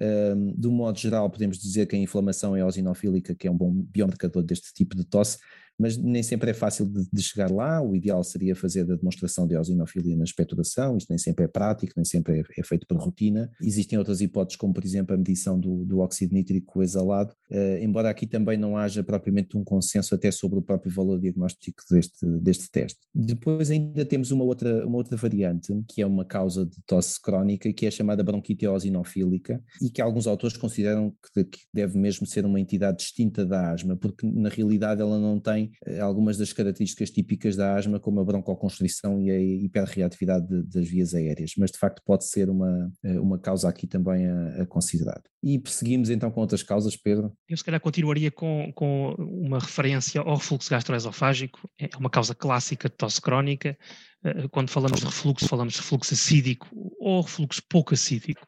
Um 0.00 0.70
modo 0.70 0.96
geral, 0.96 1.28
podemos 1.28 1.58
dizer 1.58 1.86
que 1.86 1.96
a 1.96 1.98
inflamação 1.98 2.54
é 2.54 2.60
eosinofílica, 2.60 3.34
que 3.34 3.48
é 3.48 3.50
um 3.50 3.56
bom 3.56 3.72
biomarcador 3.72 4.44
deste 4.44 4.72
tipo 4.72 4.94
de 4.94 5.04
tosse, 5.04 5.38
mas 5.78 5.96
nem 5.96 6.22
sempre 6.22 6.50
é 6.50 6.54
fácil 6.54 6.86
de, 6.86 7.06
de, 7.12 7.22
chegar 7.22 7.50
lá. 7.50 7.80
O 7.80 7.94
ideal 7.94 8.22
seria 8.24 8.56
fazer 8.56 8.80
a 8.90 8.96
demonstração 8.96 9.46
de 9.46 9.54
eosinofilia 9.54 10.16
na 10.16 10.24
expectoração, 10.24 10.96
isto 10.96 11.08
nem 11.10 11.18
sempre 11.18 11.44
é 11.44 11.48
prático, 11.48 11.92
nem 11.96 12.04
sempre 12.04 12.40
é, 12.40 12.42
é, 12.58 12.62
feito 12.64 12.86
por 12.86 12.98
rotina. 12.98 13.50
Existem 13.62 13.98
outras 13.98 14.20
hipóteses, 14.20 14.56
como 14.56 14.74
por 14.74 14.84
exemplo 14.84 15.14
a 15.14 15.18
medição 15.18 15.58
do, 15.58 15.84
do 15.84 16.00
óxido 16.00 16.34
nítrico 16.34 16.82
exalado, 16.82 17.32
uh, 17.50 17.82
embora 17.82 18.10
aqui 18.10 18.26
também 18.26 18.58
não 18.58 18.76
haja 18.76 19.04
propriamente 19.04 19.56
um 19.56 19.62
consenso 19.62 20.14
até 20.14 20.30
sobre 20.30 20.58
o 20.58 20.62
próprio 20.62 20.92
valor 20.92 21.20
diagnóstico 21.20 21.82
deste, 21.90 22.26
deste 22.40 22.70
teste. 22.70 22.98
Depois 23.14 23.70
ainda 23.70 24.04
temos 24.04 24.30
uma 24.30 24.44
outra, 24.44 24.86
uma 24.86 24.96
outra 24.96 25.16
variante, 25.16 25.72
que 25.88 26.02
é 26.02 26.06
uma 26.06 26.24
causa 26.24 26.66
de 26.66 26.76
tosse 26.86 27.20
crónica, 27.20 27.72
que 27.72 27.86
é 27.86 27.90
chamada 27.90 28.24
bronquite 28.24 28.64
eosinofílica, 28.64 29.62
e 29.80 29.90
que 29.90 30.02
alguns 30.02 30.26
autores 30.26 30.56
consideram 30.56 31.14
que, 31.32 31.44
que 31.44 31.58
deve 31.72 31.96
mesmo 31.98 32.26
ser 32.26 32.44
uma 32.44 32.58
entidade 32.58 32.98
distinta 32.98 33.46
da 33.46 33.70
asma, 33.70 33.96
porque 33.96 34.26
na 34.26 34.48
realidade 34.48 35.00
ela 35.00 35.18
não 35.18 35.38
tem 35.38 35.67
eh, 35.86 36.00
algumas 36.00 36.36
das 36.36 36.52
características 36.52 37.10
típicas 37.10 37.56
da 37.56 37.74
asma, 37.74 38.00
como 38.00 38.20
a 38.20 38.24
broncoconstrição 38.24 39.20
e 39.20 39.30
a 39.30 39.40
hiperreatividade 39.40 40.46
de, 40.46 40.62
das 40.64 40.88
vias 40.88 41.14
aéreas, 41.14 41.52
mas 41.56 41.70
de 41.70 41.78
facto 41.78 42.02
pode 42.04 42.24
ser 42.24 42.50
uma, 42.50 42.90
eh, 43.04 43.18
uma 43.18 43.38
causa 43.38 43.68
aqui 43.68 43.86
também 43.86 44.26
a, 44.26 44.62
a 44.62 44.66
considerar. 44.66 45.22
E 45.42 45.58
perseguimos 45.58 46.10
então 46.10 46.30
com 46.30 46.40
outras 46.40 46.62
causas, 46.62 46.96
Pedro? 46.96 47.32
Eu 47.48 47.56
se 47.56 47.64
calhar 47.64 47.80
continuaria 47.80 48.30
com, 48.30 48.72
com 48.74 49.14
uma 49.18 49.58
referência 49.58 50.20
ao 50.20 50.36
refluxo 50.36 50.70
gastroesofágico, 50.70 51.70
é 51.78 51.88
uma 51.98 52.10
causa 52.10 52.34
clássica 52.34 52.88
de 52.88 52.96
tosse 52.96 53.20
crónica. 53.20 53.76
Eh, 54.24 54.48
quando 54.48 54.70
falamos 54.70 55.00
de 55.00 55.06
refluxo, 55.06 55.48
falamos 55.48 55.74
de 55.74 55.80
refluxo 55.80 56.14
acídico 56.14 56.68
ou 56.98 57.20
refluxo 57.20 57.62
pouco 57.68 57.94
acídico. 57.94 58.46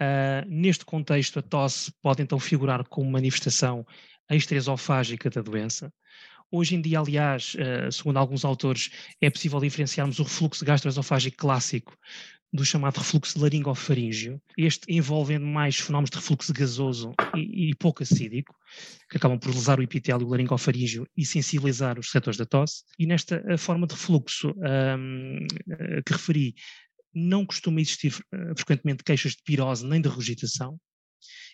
Uh, 0.00 0.42
neste 0.48 0.84
contexto, 0.84 1.38
a 1.38 1.42
tosse 1.42 1.92
pode 2.02 2.22
então 2.22 2.38
figurar 2.38 2.84
como 2.88 3.08
manifestação 3.08 3.86
extraesofágica 4.28 5.30
da 5.30 5.42
doença, 5.42 5.92
Hoje 6.54 6.76
em 6.76 6.82
dia, 6.82 7.00
aliás, 7.00 7.56
eh, 7.58 7.90
segundo 7.90 8.18
alguns 8.18 8.44
autores, 8.44 8.90
é 9.22 9.30
possível 9.30 9.58
diferenciarmos 9.58 10.18
o 10.18 10.22
refluxo 10.22 10.62
gastroesofágico 10.62 11.38
clássico 11.38 11.96
do 12.52 12.62
chamado 12.62 12.98
refluxo 12.98 13.40
laringofaríngeo, 13.40 14.38
este 14.58 14.84
envolvendo 14.92 15.46
mais 15.46 15.78
fenómenos 15.78 16.10
de 16.10 16.16
refluxo 16.16 16.52
gasoso 16.52 17.14
e, 17.34 17.70
e 17.70 17.74
pouco 17.74 18.02
acídico, 18.02 18.54
que 19.08 19.16
acabam 19.16 19.38
por 19.38 19.54
lesar 19.54 19.80
o 19.80 19.82
epitélio 19.82 20.28
laringofaríngeo 20.28 21.08
e 21.16 21.24
sensibilizar 21.24 21.98
os 21.98 22.08
receptores 22.08 22.36
da 22.36 22.44
tosse. 22.44 22.84
E 22.98 23.06
nesta 23.06 23.42
eh, 23.48 23.56
forma 23.56 23.86
de 23.86 23.94
refluxo 23.94 24.50
um, 24.50 25.38
eh, 25.70 26.02
que 26.04 26.12
referi, 26.12 26.54
não 27.14 27.46
costuma 27.46 27.80
existir 27.80 28.12
uh, 28.12 28.54
frequentemente 28.56 29.04
queixas 29.04 29.32
de 29.32 29.42
pirose 29.42 29.86
nem 29.86 30.00
de 30.00 30.08
regurgitação, 30.08 30.78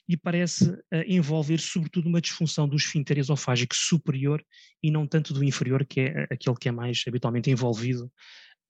e 0.09 0.17
parece 0.17 0.71
uh, 0.71 0.81
envolver 1.07 1.59
sobretudo 1.59 2.09
uma 2.09 2.21
disfunção 2.21 2.67
do 2.67 2.77
esfíncter 2.77 3.19
esofágico 3.19 3.75
superior 3.77 4.43
e 4.83 4.91
não 4.91 5.07
tanto 5.07 5.35
do 5.35 5.45
inferior, 5.45 5.85
que 5.85 6.01
é 6.01 6.07
eh, 6.07 6.27
aquele 6.31 6.57
que 6.57 6.69
é 6.69 6.73
mais 6.73 7.05
habitualmente 7.07 7.51
envolvido 7.51 8.11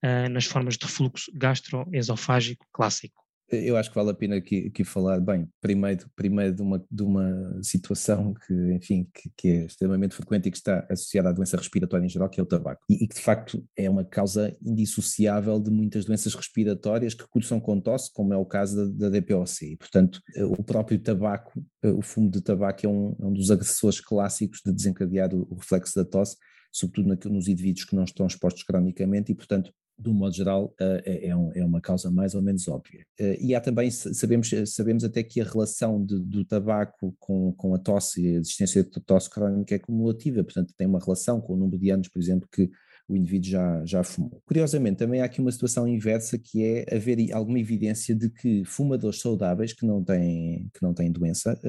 uh, 0.03 0.29
nas 0.29 0.45
formas 0.45 0.77
de 0.77 0.85
refluxo 0.85 1.31
gastroesofágico 1.33 2.65
clássico. 2.73 3.28
Eu 3.51 3.77
acho 3.77 3.89
que 3.89 3.95
vale 3.95 4.11
a 4.11 4.13
pena 4.13 4.35
aqui, 4.35 4.67
aqui 4.67 4.83
falar, 4.83 5.19
bem, 5.19 5.49
primeiro, 5.59 6.09
primeiro 6.15 6.55
de, 6.55 6.61
uma, 6.61 6.85
de 6.89 7.03
uma 7.03 7.59
situação 7.63 8.33
que, 8.33 8.53
enfim, 8.73 9.07
que, 9.13 9.31
que, 9.35 9.47
é 9.47 9.65
extremamente 9.65 10.15
frequente 10.15 10.47
e 10.47 10.51
que 10.51 10.57
está 10.57 10.85
associada 10.89 11.29
à 11.29 11.31
doença 11.31 11.57
respiratória 11.57 12.05
em 12.05 12.09
geral, 12.09 12.29
que 12.29 12.39
é 12.39 12.43
o 12.43 12.45
tabaco. 12.45 12.83
E, 12.89 13.03
e, 13.03 13.07
que 13.07 13.15
de 13.15 13.21
facto 13.21 13.63
é 13.75 13.89
uma 13.89 14.05
causa 14.05 14.55
indissociável 14.61 15.59
de 15.59 15.71
muitas 15.71 16.05
doenças 16.05 16.33
respiratórias 16.35 17.13
que 17.13 17.27
cursam 17.27 17.59
com 17.59 17.79
tosse, 17.81 18.11
como 18.13 18.33
é 18.33 18.37
o 18.37 18.45
caso 18.45 18.91
da, 18.91 19.09
da 19.09 19.19
DPOC. 19.19 19.63
E, 19.63 19.77
portanto, 19.77 20.21
o 20.57 20.63
próprio 20.63 20.99
tabaco, 20.99 21.63
o 21.83 22.01
fumo 22.01 22.29
de 22.29 22.41
tabaco 22.41 22.85
é 22.85 22.89
um, 22.89 23.15
é 23.19 23.25
um 23.25 23.33
dos 23.33 23.49
agressores 23.49 23.99
clássicos 23.99 24.61
de 24.63 24.71
desencadear 24.71 25.33
o, 25.33 25.47
o 25.49 25.55
reflexo 25.55 25.95
da 25.95 26.05
tosse, 26.05 26.37
sobretudo 26.71 27.29
nos 27.29 27.47
indivíduos 27.47 27.85
que 27.85 27.95
não 27.95 28.03
estão 28.03 28.27
expostos 28.27 28.63
cronicamente 28.63 29.31
e, 29.31 29.35
portanto, 29.35 29.73
de 29.99 30.09
um 30.09 30.13
modo 30.13 30.33
geral, 30.33 30.73
uh, 30.79 31.01
é, 31.05 31.27
é, 31.27 31.65
uma 31.65 31.81
causa 31.81 32.09
mais 32.09 32.33
ou 32.33 32.41
menos 32.41 32.67
óbvia. 32.67 33.05
Uh, 33.19 33.35
e 33.39 33.53
há 33.53 33.59
também, 33.59 33.91
sabemos, 33.91 34.49
sabemos 34.65 35.03
até 35.03 35.21
que 35.21 35.41
a 35.41 35.43
relação 35.43 36.03
de, 36.03 36.17
do 36.19 36.45
tabaco 36.45 37.13
com, 37.19 37.51
com 37.53 37.75
a 37.75 37.77
tosse 37.77 38.25
a 38.25 38.39
existência 38.39 38.83
de 38.83 39.01
tosse 39.01 39.29
crónica 39.29 39.75
é 39.75 39.79
cumulativa, 39.79 40.43
portanto 40.43 40.73
tem 40.77 40.87
uma 40.87 40.99
relação 40.99 41.41
com 41.41 41.53
o 41.53 41.57
número 41.57 41.77
de 41.77 41.89
anos, 41.89 42.07
por 42.07 42.19
exemplo, 42.19 42.47
que 42.49 42.69
o 43.09 43.17
indivíduo 43.17 43.49
já, 43.49 43.85
já 43.85 44.03
fumou. 44.03 44.41
Curiosamente, 44.45 44.97
também 44.97 45.19
há 45.19 45.25
aqui 45.25 45.41
uma 45.41 45.51
situação 45.51 45.87
inversa 45.87 46.37
que 46.37 46.63
é 46.63 46.95
haver 46.95 47.33
alguma 47.33 47.59
evidência 47.59 48.15
de 48.15 48.29
que 48.29 48.63
fumadores 48.63 49.19
saudáveis 49.19 49.73
que 49.73 49.83
não 49.83 50.03
têm, 50.03 50.69
que 50.71 50.81
não 50.83 50.93
têm 50.93 51.11
doença, 51.11 51.59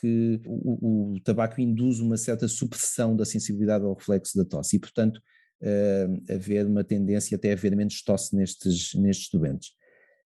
que 0.00 0.40
o, 0.46 1.14
o, 1.14 1.20
tabaco 1.20 1.60
induz 1.60 1.98
uma 1.98 2.16
certa 2.16 2.46
supressão 2.46 3.16
da 3.16 3.24
sensibilidade 3.24 3.84
ao 3.84 3.94
reflexo 3.94 4.38
da 4.38 4.44
tosse 4.44 4.76
e, 4.76 4.78
portanto, 4.78 5.20
uh, 5.62 6.32
haver 6.32 6.66
uma 6.66 6.84
tendência 6.84 7.36
até 7.36 7.50
a 7.50 7.52
haver 7.54 7.74
menos 7.76 8.02
tosse 8.02 8.34
nestes, 8.34 8.94
nestes 8.94 9.28
doentes. 9.30 9.70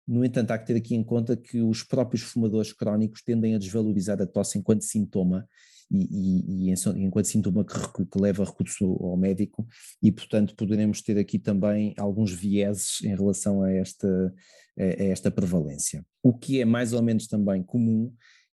No 0.06 0.24
entanto, 0.24 0.50
há 0.50 0.58
que 0.58 0.66
ter 0.66 0.76
aqui 0.76 0.94
em 0.94 1.04
conta 1.04 1.36
que 1.36 1.60
os 1.60 1.82
próprios 1.82 2.22
fumadores 2.22 2.72
crónicos 2.72 3.22
tendem 3.22 3.54
a 3.54 3.58
desvalorizar 3.58 4.20
a 4.22 4.26
tosse 4.26 4.58
enquanto 4.58 4.82
sintoma 4.82 5.46
e, 5.90 6.68
e, 6.68 6.70
e 6.70 6.74
enquanto 6.96 7.26
sintoma 7.26 7.64
que, 7.64 7.74
que, 8.06 8.18
leva 8.18 8.44
recurso 8.44 8.84
ao 9.02 9.16
médico, 9.16 9.66
e 10.02 10.10
portanto 10.10 10.54
poderemos 10.54 11.02
ter 11.02 11.18
aqui 11.18 11.38
também 11.38 11.94
alguns 11.98 12.32
vieses 12.32 13.02
em 13.02 13.14
relação 13.14 13.62
a 13.62 13.70
esta, 13.70 14.34
a 14.78 15.04
esta 15.04 15.30
prevalência. 15.30 16.04
O 16.22 16.32
que 16.32 16.60
é 16.60 16.64
mais 16.64 16.92
ou 16.92 17.02
menos 17.02 17.26
também 17.26 17.62
comum 17.62 18.12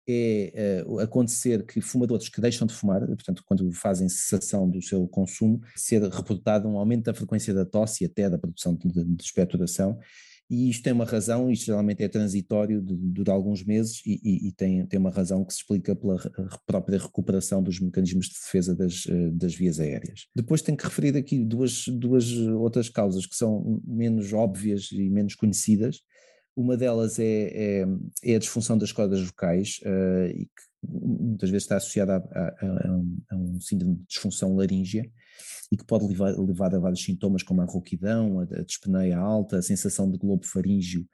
é 0.08 0.84
uh, 0.86 1.00
acontecer 1.00 1.66
que 1.66 1.82
fumadores 1.82 2.30
que 2.30 2.42
deixam 2.42 2.68
de 2.68 2.74
fumar, 2.74 3.06
portanto, 3.06 3.44
quando 3.46 3.72
fazem 3.72 4.10
cessação 4.10 4.70
do 4.70 4.82
seu 4.82 5.08
consumo, 5.08 5.62
ser 5.76 6.02
reportado 6.04 6.68
um 6.68 6.78
aumento 6.78 7.06
da 7.06 7.14
frequência 7.14 7.54
da 7.54 7.66
tosse 7.66 8.04
e 8.04 8.08
até 8.08 8.30
da 8.30 8.38
produção 8.38 8.76
de, 8.76 9.04
de, 9.04 9.24
expectoração, 9.24 9.98
e 10.50 10.70
isto 10.70 10.84
tem 10.84 10.94
uma 10.94 11.06
razão, 11.06 11.50
isto 11.50 11.66
geralmente 11.66 12.04
é 12.04 12.08
transitório, 12.08 12.82
dura 12.82 13.32
alguns 13.32 13.64
meses 13.64 14.02
e, 14.06 14.20
e, 14.24 14.48
e, 14.50 14.52
tem, 14.52 14.86
tem 14.86 15.00
uma 15.00 15.10
razão 15.10 15.44
que 15.44 15.54
se 15.54 15.60
explica 15.60 15.96
pela 15.96 16.18
própria 16.66 17.00
recuperação 17.00 17.64
dos 17.64 17.80
mecanismos 17.80 18.28
de 18.28 18.34
defesa 18.34 18.76
das, 18.76 19.06
eh, 19.08 19.30
das 19.32 19.56
vias 19.56 19.80
aéreas. 19.80 20.28
Depois 20.36 20.62
tenho 20.62 20.78
que 20.78 20.84
referir 20.84 21.16
aqui 21.18 21.44
duas, 21.44 21.86
duas 21.88 22.30
outras 22.32 22.90
causas 22.90 23.26
que 23.26 23.36
são 23.36 23.82
menos 23.86 24.34
óbvias 24.34 24.92
e 24.92 25.10
menos 25.10 25.34
conhecidas. 25.34 26.02
Uma 26.56 26.78
delas 26.78 27.18
é, 27.20 27.24
é, 27.24 27.86
é 28.24 28.36
a 28.36 28.40
disfunção 28.40 28.78
das 28.78 28.92
cordas 28.92 29.22
vocais 29.22 29.80
uh, 29.86 30.28
e 30.28 30.46
que 30.46 30.88
muitas 30.88 31.50
vezes 31.50 31.64
está 31.64 31.78
associada 31.78 32.18
a, 32.18 32.20
a, 32.20 32.66
a, 32.66 33.02
a 33.32 33.36
um 33.36 33.60
síndrome 33.60 33.96
de 33.96 34.06
disfunção 34.06 34.56
laríngea 34.56 35.10
e 35.72 35.78
que 35.78 35.86
pode 35.86 36.06
levar, 36.06 36.38
levar 36.38 36.76
a 36.76 36.80
vários 36.80 37.04
sintomas 37.04 37.42
como 37.42 37.62
a 37.62 37.66
rouquidão, 37.66 38.40
a, 38.40 38.44
a 38.44 38.64
dispneia 38.64 39.18
alta, 39.18 39.58
a 39.58 39.62
sensação 39.62 40.12
de 40.12 40.18
globo 40.18 40.46
faríngeo 40.46 41.08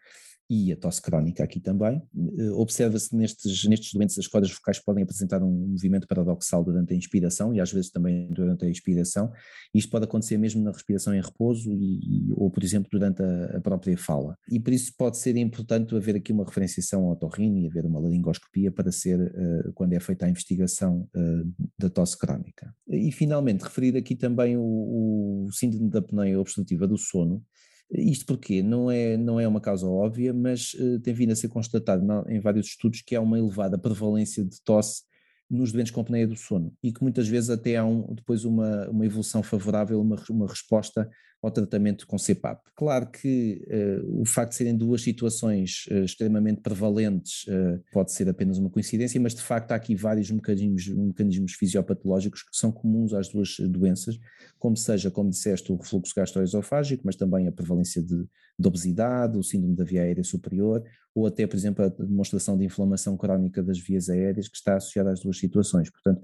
e 0.49 0.71
a 0.71 0.75
tosse 0.75 1.01
crónica 1.01 1.43
aqui 1.43 1.59
também. 1.59 2.01
Eh, 2.37 2.49
observa-se 2.51 3.15
nestes, 3.15 3.65
nestes 3.65 3.93
doentes 3.93 4.17
as 4.17 4.25
cordas 4.25 4.51
vocais 4.51 4.79
podem 4.79 5.03
apresentar 5.03 5.43
um 5.43 5.67
movimento 5.67 6.07
paradoxal 6.07 6.63
durante 6.63 6.91
a 6.91 6.97
inspiração 6.97 7.53
e 7.53 7.59
às 7.59 7.71
vezes 7.71 7.91
também 7.91 8.27
durante 8.31 8.65
a 8.65 8.69
expiração. 8.69 9.31
Isto 9.73 9.91
pode 9.91 10.05
acontecer 10.05 10.37
mesmo 10.37 10.63
na 10.63 10.71
respiração 10.71 11.13
em 11.13 11.21
repouso 11.21 11.71
e, 11.71 12.33
ou, 12.35 12.49
por 12.49 12.63
exemplo, 12.63 12.89
durante 12.91 13.21
a, 13.21 13.57
a, 13.57 13.61
própria 13.61 13.95
fala. 13.95 14.35
E 14.51 14.59
por 14.59 14.73
isso 14.73 14.91
pode 14.97 15.19
ser 15.19 15.37
importante 15.37 15.95
haver 15.95 16.15
aqui 16.15 16.31
uma 16.31 16.43
referenciação 16.43 17.03
ao 17.05 17.11
otorrino 17.11 17.59
e 17.59 17.67
haver 17.67 17.85
uma 17.85 17.99
laringoscopia 17.99 18.71
para 18.71 18.91
ser, 18.91 19.19
uh, 19.19 19.73
quando 19.73 19.93
é 19.93 19.99
feita 19.99 20.25
a 20.25 20.29
investigação 20.29 21.07
uh, 21.15 21.69
da 21.77 21.89
tosse 21.89 22.17
crónica. 22.17 22.73
E 22.87 23.11
finalmente, 23.11 23.61
referir 23.61 23.95
aqui 23.95 24.15
também 24.15 24.57
o, 24.57 25.45
o 25.45 25.51
síndrome 25.51 25.89
da 25.91 25.99
apneia 25.99 26.39
obstrutiva 26.39 26.87
do 26.87 26.97
sono, 26.97 27.43
isto 27.91 28.25
porque 28.25 28.61
não 28.61 28.89
é, 28.89 29.17
não 29.17 29.39
é 29.39 29.47
uma 29.47 29.59
causa 29.59 29.87
óbvia, 29.87 30.33
mas 30.33 30.73
uh, 30.75 30.99
tem 30.99 31.13
vindo 31.13 31.31
a 31.31 31.35
ser 31.35 31.47
constatado 31.47 32.05
em 32.27 32.39
vários 32.39 32.67
estudos 32.67 33.01
que 33.01 33.15
há 33.15 33.21
uma 33.21 33.37
elevada 33.37 33.77
prevalência 33.77 34.43
de 34.43 34.61
tosse 34.61 35.03
nos 35.49 35.71
doentes 35.71 35.91
com 35.91 36.01
apneia 36.01 36.27
do 36.27 36.35
sono 36.35 36.71
e 36.83 36.93
que 36.93 37.01
muitas 37.01 37.27
vezes 37.27 37.49
até 37.49 37.77
há 37.77 37.83
um, 37.83 38.13
depois 38.13 38.45
uma, 38.45 38.87
uma 38.89 39.05
evolução 39.05 39.41
favorável, 39.41 39.99
uma, 39.99 40.15
uma 40.29 40.47
resposta 40.47 41.09
ao 41.41 41.49
tratamento 41.49 42.05
com 42.05 42.17
CPAP. 42.17 42.61
Claro 42.75 43.09
que 43.09 43.65
uh, 43.67 44.21
o 44.21 44.25
facto 44.25 44.51
de 44.51 44.55
serem 44.57 44.75
duas 44.75 45.01
situações 45.01 45.85
uh, 45.89 46.03
extremamente 46.03 46.61
prevalentes 46.61 47.45
uh, 47.47 47.81
pode 47.93 48.11
ser 48.11 48.27
apenas 48.27 48.57
uma 48.57 48.69
coincidência, 48.69 49.19
mas 49.21 49.33
de 49.33 49.41
facto 49.41 49.71
há 49.71 49.75
aqui 49.75 49.95
vários 49.95 50.29
mecanismos, 50.29 50.87
mecanismos 50.89 51.53
fisiopatológicos 51.53 52.43
que 52.43 52.55
são 52.55 52.71
comuns 52.71 53.13
às 53.13 53.29
duas 53.29 53.57
doenças, 53.59 54.19
como 54.57 54.75
seja, 54.75 55.09
como 55.09 55.29
disseste, 55.29 55.71
o 55.71 55.77
refluxo 55.77 56.13
gastroesofágico, 56.13 57.03
mas 57.05 57.15
também 57.15 57.47
a 57.47 57.51
prevalência 57.51 58.01
de, 58.01 58.27
de 58.59 58.67
obesidade, 58.67 59.37
o 59.37 59.43
síndrome 59.43 59.75
da 59.75 59.85
via 59.85 60.01
aérea 60.01 60.23
superior, 60.23 60.83
ou 61.15 61.25
até, 61.25 61.47
por 61.47 61.55
exemplo, 61.55 61.85
a 61.85 61.87
demonstração 61.87 62.57
de 62.57 62.65
inflamação 62.65 63.15
crónica 63.15 63.63
das 63.63 63.79
vias 63.79 64.09
aéreas 64.09 64.49
que 64.49 64.57
está 64.57 64.75
associada 64.75 65.11
às 65.11 65.21
duas 65.21 65.37
situações. 65.37 65.89
Portanto, 65.89 66.21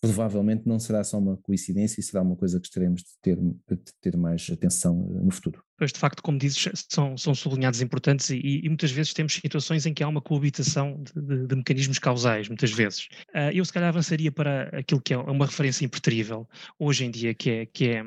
provavelmente 0.00 0.66
não 0.66 0.78
será 0.78 1.04
só 1.04 1.18
uma 1.18 1.36
coincidência 1.36 2.00
e 2.00 2.02
será 2.02 2.22
uma 2.22 2.36
coisa 2.36 2.60
que 2.60 2.70
teremos 2.70 3.02
de 3.02 3.10
ter, 3.20 3.36
de 3.36 3.92
ter 4.00 4.16
mais 4.16 4.48
atenção 4.50 5.06
eh, 5.10 5.24
no 5.24 5.30
futuro. 5.30 5.62
Pois, 5.76 5.92
de 5.92 5.98
facto, 5.98 6.22
como 6.22 6.38
dizes, 6.38 6.68
são, 6.88 7.16
são 7.16 7.34
sublinhados 7.34 7.82
importantes 7.82 8.30
e, 8.30 8.60
e, 8.62 8.68
muitas 8.68 8.92
vezes 8.92 9.12
temos 9.12 9.34
situações 9.34 9.84
em 9.86 9.92
que 9.92 10.04
há 10.04 10.08
uma 10.08 10.20
coabitação 10.20 11.02
de, 11.02 11.20
de, 11.20 11.46
de 11.48 11.56
mecanismos 11.56 11.98
causais, 11.98 12.48
muitas 12.48 12.70
vezes. 12.70 13.08
Uh, 13.34 13.50
eu 13.52 13.64
se 13.64 13.72
calhar 13.72 13.88
avançaria 13.88 14.30
para 14.30 14.68
aquilo 14.78 15.00
que 15.00 15.12
é 15.12 15.18
uma 15.18 15.46
referência 15.46 15.84
impertrível 15.84 16.48
hoje 16.78 17.04
em 17.04 17.10
dia, 17.10 17.34
que 17.34 17.50
é, 17.50 17.66
que 17.66 17.88
é 17.88 18.04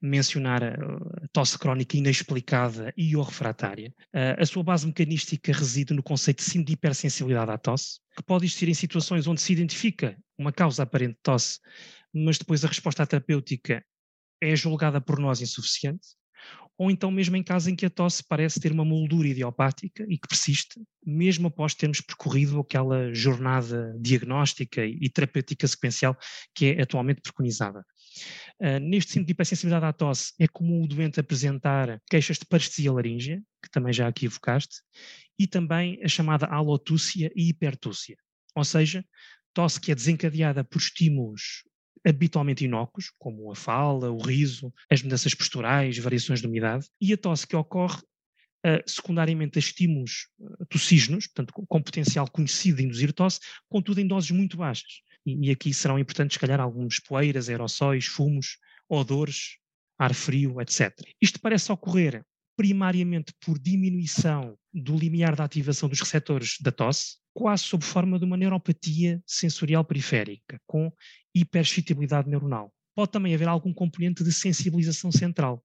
mencionar 0.00 0.64
a, 0.64 0.76
tosse 1.30 1.58
crónica 1.58 1.96
inexplicada 1.96 2.92
e 2.96 3.14
ou 3.14 3.22
refratária. 3.22 3.92
Uh, 4.14 4.40
a 4.40 4.46
sua 4.46 4.62
base 4.62 4.86
mecanística 4.86 5.52
reside 5.52 5.92
no 5.92 6.02
conceito 6.02 6.42
de 6.42 6.72
hipersensibilidade 6.72 7.50
à 7.50 7.58
tosse, 7.58 8.00
que 8.16 8.22
pode 8.22 8.46
existir 8.46 8.68
em 8.68 8.74
situações 8.74 9.26
onde 9.26 9.42
se 9.42 9.52
identifica 9.52 10.16
uma 10.40 10.52
causa 10.52 10.82
aparente 10.82 11.14
de 11.14 11.22
tosse, 11.22 11.60
mas 12.12 12.38
depois 12.38 12.64
a 12.64 12.68
resposta 12.68 13.06
terapêutica 13.06 13.84
é 14.40 14.56
julgada 14.56 15.00
por 15.00 15.18
nós 15.18 15.42
insuficiente, 15.42 16.08
ou 16.78 16.90
então 16.90 17.10
mesmo 17.10 17.36
em 17.36 17.42
casos 17.42 17.68
em 17.68 17.76
que 17.76 17.84
a 17.84 17.90
tosse 17.90 18.24
parece 18.26 18.58
ter 18.58 18.72
uma 18.72 18.86
moldura 18.86 19.28
idiopática 19.28 20.06
e 20.08 20.16
que 20.16 20.26
persiste, 20.26 20.80
mesmo 21.04 21.48
após 21.48 21.74
termos 21.74 22.00
percorrido 22.00 22.58
aquela 22.58 23.12
jornada 23.12 23.94
diagnóstica 24.00 24.82
e 24.86 25.06
terapêutica 25.10 25.68
sequencial 25.68 26.16
que 26.54 26.72
é 26.72 26.82
atualmente 26.82 27.20
preconizada. 27.20 27.84
Uh, 28.58 28.78
neste 28.80 29.12
síndrome 29.12 29.26
de 29.26 29.32
hipersensibilidade 29.32 29.84
à 29.84 29.92
tosse, 29.92 30.32
é 30.38 30.48
comum 30.48 30.82
o 30.82 30.88
doente 30.88 31.20
apresentar 31.20 32.00
queixas 32.08 32.38
de 32.38 32.46
parestesia 32.46 32.90
laríngea, 32.90 33.42
que 33.62 33.70
também 33.70 33.92
já 33.92 34.08
aqui 34.08 34.24
evocaste, 34.24 34.76
e 35.38 35.46
também 35.46 36.00
a 36.02 36.08
chamada 36.08 36.46
alotúcia 36.46 37.30
e 37.36 37.50
hipertúcia, 37.50 38.16
ou 38.56 38.64
seja, 38.64 39.04
tosse 39.52 39.80
que 39.80 39.92
é 39.92 39.94
desencadeada 39.94 40.64
por 40.64 40.78
estímulos 40.78 41.62
habitualmente 42.06 42.64
inócuos, 42.64 43.12
como 43.18 43.50
a 43.52 43.54
fala, 43.54 44.10
o 44.10 44.18
riso, 44.18 44.72
as 44.90 45.02
mudanças 45.02 45.34
posturais, 45.34 45.98
variações 45.98 46.40
de 46.40 46.46
umidade, 46.46 46.86
e 47.00 47.12
a 47.12 47.16
tosse 47.16 47.46
que 47.46 47.54
ocorre 47.54 48.00
uh, 48.66 48.82
secundariamente 48.86 49.58
a 49.58 49.60
estímulos 49.60 50.28
uh, 50.38 50.66
tossígenos, 50.66 51.26
portanto, 51.26 51.52
com, 51.52 51.66
com, 51.66 51.82
potencial 51.82 52.28
conhecido 52.30 52.78
de 52.78 52.84
induzir 52.84 53.12
tosse, 53.12 53.40
contudo 53.68 54.00
em 54.00 54.06
doses 54.06 54.30
muito 54.30 54.56
baixas. 54.56 55.02
E, 55.26 55.48
e 55.48 55.50
aqui 55.50 55.74
serão 55.74 55.98
importantes, 55.98 56.34
se 56.34 56.40
calhar, 56.40 56.60
alguns 56.60 56.98
poeiras, 57.00 57.48
aerossóis, 57.48 58.06
fumos, 58.06 58.56
odores, 58.88 59.58
ar 59.98 60.14
frio, 60.14 60.60
etc. 60.60 60.90
Isto 61.20 61.38
parece 61.40 61.70
ocorrer 61.70 62.24
primariamente 62.60 63.32
por 63.40 63.58
diminuição 63.58 64.54
do 64.70 64.94
limiar 64.94 65.34
da 65.34 65.44
ativação 65.44 65.88
dos 65.88 65.98
receptores 65.98 66.58
da 66.60 66.70
tosse, 66.70 67.16
quase 67.32 67.62
sob 67.62 67.82
forma 67.82 68.18
de 68.18 68.26
uma 68.26 68.36
neuropatia 68.36 69.18
sensorial 69.26 69.82
periférica, 69.82 70.60
com 70.66 70.92
hiperexcitabilidade 71.34 72.28
neuronal. 72.28 72.70
Pode 72.94 73.12
também 73.12 73.34
haver 73.34 73.48
algum 73.48 73.72
componente 73.72 74.22
de 74.22 74.30
sensibilização 74.30 75.10
central, 75.10 75.64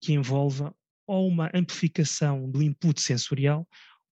que 0.00 0.12
envolva 0.12 0.74
ou 1.06 1.28
uma 1.28 1.52
amplificação 1.54 2.50
do 2.50 2.60
input 2.60 3.00
sensorial 3.00 3.64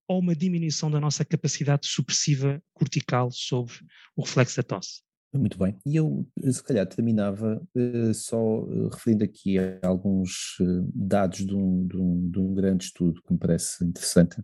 ou 0.06 0.20
uma 0.20 0.36
diminuição 0.36 0.88
da 0.88 1.00
nossa 1.00 1.24
capacidade 1.24 1.88
supressiva 1.88 2.62
cortical 2.72 3.32
sobre 3.32 3.74
o 4.14 4.22
reflexo 4.22 4.58
da 4.58 4.62
tosse. 4.62 5.02
Muito 5.34 5.58
bem. 5.58 5.74
E 5.86 5.96
eu, 5.96 6.28
se 6.50 6.62
calhar, 6.62 6.86
terminava 6.86 7.62
uh, 7.74 8.12
só 8.12 8.60
uh, 8.60 8.88
referindo 8.88 9.24
aqui 9.24 9.58
a 9.58 9.78
alguns 9.82 10.58
uh, 10.60 10.86
dados 10.94 11.46
de 11.46 11.54
um, 11.54 11.86
de, 11.86 11.96
um, 11.96 12.30
de 12.30 12.38
um, 12.38 12.52
grande 12.52 12.84
estudo 12.84 13.22
que 13.22 13.32
me 13.32 13.38
parece 13.38 13.82
interessante, 13.82 14.36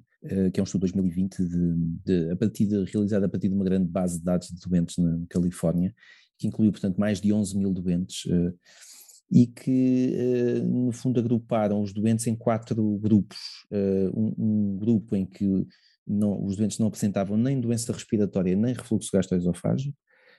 que 0.52 0.58
é 0.58 0.62
um 0.62 0.64
estudo 0.64 0.86
de 0.86 0.92
2020 0.94 1.44
de, 2.04 2.30
a 2.32 2.36
partir 2.36 2.66
realizado 2.90 3.24
a 3.24 3.28
partir 3.28 3.48
de 3.48 3.54
uma 3.54 3.64
grande 3.64 3.86
base 3.86 4.18
de 4.18 4.24
dados 4.24 4.48
de 4.48 4.68
doentes 4.68 4.96
na 4.96 5.20
Califórnia, 5.28 5.94
que 6.38 6.48
incluiu, 6.48 6.72
portanto, 6.72 6.98
mais 6.98 7.20
de 7.20 7.32
11 7.32 7.56
mil 7.56 7.72
doentes 7.72 8.22
e 9.30 9.46
que, 9.46 10.60
no 10.64 10.90
fundo, 10.90 11.20
agruparam 11.20 11.80
os 11.80 11.92
doentes 11.92 12.26
em 12.26 12.34
quatro 12.34 12.98
grupos. 12.98 13.38
Um, 13.70 14.34
um 14.38 14.76
grupo 14.76 15.14
em 15.14 15.24
que 15.24 15.66
não, 16.04 16.44
os 16.44 16.56
doentes 16.56 16.78
não 16.78 16.88
apresentavam 16.88 17.36
nem 17.36 17.60
doença 17.60 17.92
respiratória 17.92 18.56
nem 18.56 18.74
refluxo 18.74 19.10
gastroesofágico, 19.12 19.96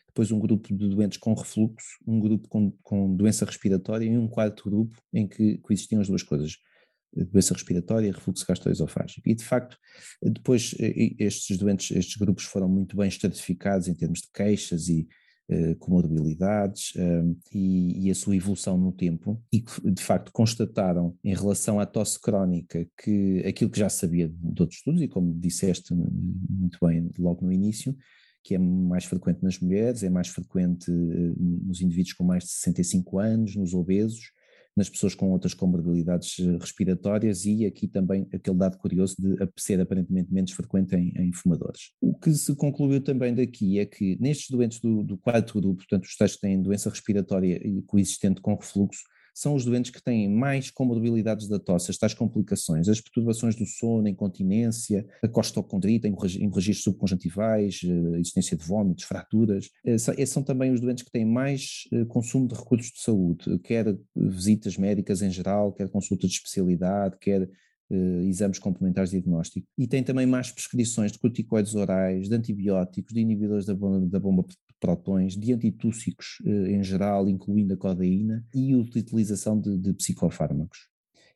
depois 0.10 0.32
um 0.32 0.40
grupo 0.40 0.76
de 0.76 0.90
doentes 0.90 1.18
com 1.18 1.34
refluxo, 1.34 1.98
um 2.06 2.20
grupo 2.20 2.48
com, 2.48 2.72
com 2.84 3.16
doença 3.16 3.46
respiratória 3.46 4.06
e 4.06 4.18
um 4.18 4.28
quarto 4.28 4.64
grupo 4.70 5.02
em 5.14 5.28
que 5.28 5.58
coexistiam 5.60 6.02
as 6.02 6.08
duas 6.08 6.24
coisas, 6.24 6.58
doença 7.14 7.54
respiratória 7.54 8.08
e 8.08 8.12
refluxo 8.12 8.46
gastroesofágico. 8.48 9.28
E 9.30 9.36
de 9.36 9.44
facto, 9.44 9.78
depois 10.22 10.76
estes 11.20 11.58
doentes, 11.58 11.96
estes 11.96 12.18
grupos 12.18 12.44
foram 12.44 12.68
muito 12.68 12.98
bem 12.98 13.08
estratificados 13.08 13.88
em 13.88 13.94
termos 13.94 14.20
de 14.20 14.28
queixas 14.34 14.90
e 14.90 15.08
comorbilidades 15.80 16.94
uh, 16.96 17.36
e, 17.52 18.06
e, 18.06 18.12
a 18.12 18.16
sua 18.16 18.36
evolução 18.36 18.78
no 18.78 18.92
tempo 18.92 19.44
e 19.52 19.64
de 19.92 20.04
facto 20.04 20.32
constataram 20.32 21.18
em 21.24 21.34
relação 21.34 21.80
à 21.80 21.88
tosse 21.88 22.22
crónica 22.22 22.88
que 22.96 23.44
aquilo 23.48 23.72
que 23.72 23.80
já 23.80 23.90
sabia 23.90 24.30
de 24.30 24.62
outros 24.62 24.78
estudos 24.78 25.02
e 25.02 25.08
como 25.08 25.34
disseste 25.34 25.92
muito 25.92 26.78
bem 26.80 27.10
logo 27.18 27.44
no 27.44 27.52
início, 27.52 27.98
que 28.50 28.56
é 28.56 28.58
mais 28.58 29.06
frequente 29.06 29.44
nas 29.44 29.60
mulheres, 29.60 30.02
é 30.02 30.10
mais 30.10 30.28
frequente 30.28 30.90
nos 30.90 31.82
indivíduos 31.82 32.14
com 32.14 32.24
mais 32.24 32.46
de 32.46 32.50
65 32.50 33.20
anos, 33.20 33.56
nos 33.56 33.76
obesos, 33.76 34.32
nas 34.76 34.90
pessoas 34.90 35.14
com 35.14 35.30
outras 35.30 35.54
comorbilidades 35.54 36.40
eh, 36.40 36.58
respiratórias 36.60 37.46
e 37.46 37.64
aqui 37.64 37.88
também 37.88 38.28
aquele 38.34 38.58
dado 38.58 38.80
curioso 38.80 39.16
de 39.20 39.38
ser 39.56 39.80
aparentemente 39.80 40.34
menos 40.34 40.52
frequente 40.52 40.96
em, 40.96 41.14
em 41.16 41.32
fumadores. 41.32 41.92
O 42.02 42.18
que 42.18 42.34
se 42.34 42.56
concluiu 42.56 43.02
também 43.02 43.36
daqui 43.36 43.78
é 43.78 43.86
que 43.86 44.18
nestes 44.20 44.50
doentes 44.50 44.80
do, 44.80 45.04
do 45.04 45.16
quarto 45.16 45.62
grupo, 45.62 45.76
portanto 45.76 46.06
os 46.06 46.18
tais 46.18 46.34
que 46.34 46.42
têm 46.42 46.60
doença 46.60 46.90
respiratória 46.90 47.62
coexistente 47.86 48.42
com 48.42 48.56
refluxo, 48.56 49.04
são 49.34 49.56
os 49.56 49.66
doentes 49.66 49.92
que 49.92 50.02
têm 50.02 50.30
mais 50.30 50.70
comorbilidades 50.72 51.48
da 51.48 51.60
tosse, 51.60 51.92
as 51.92 51.98
tais 51.98 52.14
complicações, 52.14 52.88
as 52.88 53.02
perturbações 53.02 53.56
do 53.56 53.66
sono, 53.66 54.08
a 54.08 54.10
incontinência, 54.10 55.06
a 55.24 55.28
costocondrita, 55.28 56.08
hemorragias 56.08 56.82
subconjuntivais, 56.82 57.82
eh, 57.84 58.20
existência 58.20 58.58
de 58.58 58.64
vômitos, 58.64 59.06
fraturas. 59.06 59.70
Esses 59.84 60.10
eh, 60.10 60.26
são 60.26 60.44
também 60.44 60.72
os 60.72 60.80
doentes 60.80 61.04
que 61.04 61.12
têm 61.12 61.26
mais 61.26 61.84
eh, 61.92 62.06
consumo 62.06 62.48
de 62.48 62.56
recursos 62.56 62.92
de 62.92 63.02
saúde, 63.02 63.60
quer 63.60 63.98
visitas 64.16 64.78
médicas 64.78 65.22
em 65.22 65.32
geral, 65.32 65.72
quer 65.74 65.90
consultas 65.90 66.30
de 66.30 66.36
especialidade, 66.38 67.18
quer 67.20 67.50
exames 68.28 68.60
complementares 68.60 69.10
de 69.10 69.18
diagnóstico. 69.18 69.68
E 69.78 69.88
tem 69.88 70.04
também 70.04 70.26
mais 70.26 70.52
prescrições 70.52 71.12
de 71.12 71.20
corticoides 71.20 71.76
orais, 71.76 72.30
de 72.30 72.36
antibióticos, 72.36 73.14
de 73.14 73.20
inibidores 73.20 73.66
da 73.66 73.74
bomba, 73.74 74.06
da 74.06 74.20
bomba 74.20 74.46
protões, 74.80 75.36
de 75.36 75.54
antitússicos 75.54 76.38
eh, 76.46 76.72
em 76.72 76.84
geral, 76.84 77.28
incluindo 77.28 77.74
a 77.74 77.78
codeína, 77.78 78.46
e 78.54 78.76
utilização 78.76 79.60
de, 79.60 79.78
de 79.78 79.94
psicofármacos. 79.94 80.88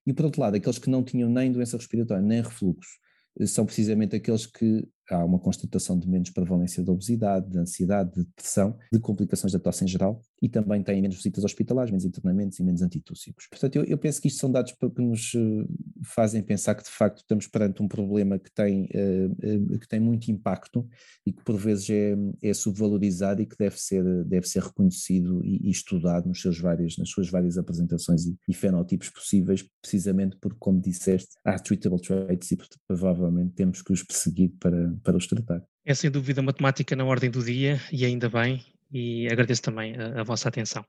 E 0.06 0.14
por 0.14 0.26
outro 0.26 0.42
lado, 0.42 0.56
aqueles 0.56 0.80
que 0.80 0.90
não 0.90 1.04
tinham 1.04 1.30
nem 1.30 1.52
doença 1.52 1.78
respiratória, 1.78 2.24
nem 2.24 2.42
refluxo, 2.42 2.98
eh, 3.40 3.46
são 3.46 3.66
precisamente 3.66 4.16
aqueles 4.16 4.46
que 4.46 4.88
há 5.10 5.24
uma 5.24 5.40
constatação 5.40 5.98
de 5.98 6.08
menos 6.08 6.30
prevalência 6.30 6.84
de 6.84 6.90
obesidade, 6.90 7.50
de 7.50 7.58
ansiedade, 7.58 8.12
de 8.14 8.24
depressão, 8.24 8.78
de 8.92 9.00
complicações 9.00 9.54
da 9.54 9.60
tosse 9.60 9.84
em 9.84 9.88
geral 9.88 10.22
e 10.42 10.50
também 10.50 10.84
têm 10.84 11.02
menos 11.02 11.16
visitas 11.16 11.44
hospitalares, 11.44 11.90
menos 11.92 12.06
internamentos 12.06 12.60
e 12.60 12.64
menos 12.64 12.82
antitússicos. 12.82 13.48
Portanto, 13.48 13.78
eu, 13.78 13.84
eu, 13.86 13.98
penso 13.98 14.22
que 14.22 14.28
isto 14.28 14.40
são 14.40 14.52
dados 14.52 14.74
que 14.74 15.02
nos 15.02 15.34
eh, 15.36 15.66
fazem 16.04 16.44
pensar 16.44 16.76
que 16.76 16.84
de 16.84 16.90
facto 16.90 17.20
estamos 17.20 17.48
perante 17.48 17.82
um 17.82 17.88
problema 17.88 18.38
que 18.38 18.52
tem, 18.52 18.84
uh, 18.94 19.76
uh, 19.76 19.80
que 19.80 19.88
tem 19.88 20.00
muito 20.00 20.30
impacto 20.30 20.86
e 21.26 21.32
que 21.32 21.42
por 21.44 21.56
vezes 21.56 21.90
é, 21.90 22.16
é 22.42 22.54
subvalorizado 22.54 23.42
e 23.42 23.46
que 23.46 23.58
deve 23.58 23.80
ser, 23.80 24.04
deve 24.26 24.48
ser 24.48 24.64
reconhecido 24.64 25.42
e, 25.46 25.68
e 25.68 25.72
estudado 25.72 26.28
nos 26.28 26.42
seus 26.42 26.60
vários, 26.60 26.98
nas 26.98 27.10
suas 27.10 27.30
várias 27.30 27.58
apresentações 27.58 28.26
e, 28.26 28.38
e, 28.48 28.54
fenotipos 28.54 29.10
possíveis, 29.10 29.66
precisamente 29.82 30.38
porque, 30.42 30.58
como 30.60 30.82
disseste, 30.82 31.36
há 31.46 31.58
treatable 31.58 32.02
traits 32.02 32.52
e 32.52 32.58
provavelmente 32.86 33.54
temos 33.54 33.82
que 33.82 33.94
os 33.94 34.04
perseguir 34.04 34.52
para, 34.60 34.93
para 35.04 35.18
os 35.18 35.28
tratar. 35.28 35.64
É 35.86 35.94
sem 35.94 36.10
dúvida 36.10 36.42
matemática 36.42 36.96
na 36.96 37.04
ordem 37.06 37.30
do 37.30 37.44
dia 37.44 37.80
e 37.92 38.06
ainda 38.06 38.30
bem, 38.30 38.64
e 38.92 39.28
agradeço 39.32 39.62
também 39.62 39.96
a, 39.98 40.22
a 40.22 40.24
vossa 40.24 40.50
atenção. 40.50 40.86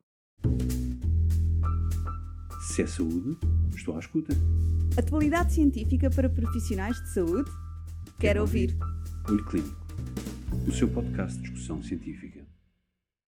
Se 2.61 2.82
é 2.82 2.87
saúde, 2.87 3.37
estou 3.76 3.96
à 3.96 3.99
escuta. 4.00 4.34
Atualidade 4.96 5.52
científica 5.54 6.11
para 6.11 6.28
profissionais 6.28 6.96
de 7.02 7.08
saúde? 7.14 7.50
Quero, 7.50 8.18
Quero 8.18 8.40
ouvir. 8.42 8.70
ouvir. 8.70 9.30
Olho 9.30 9.44
Clínico, 9.46 9.87
o 10.68 10.73
seu 10.73 10.88
podcast 10.88 11.37
de 11.37 11.42
discussão 11.42 11.82
científica. 11.82 12.43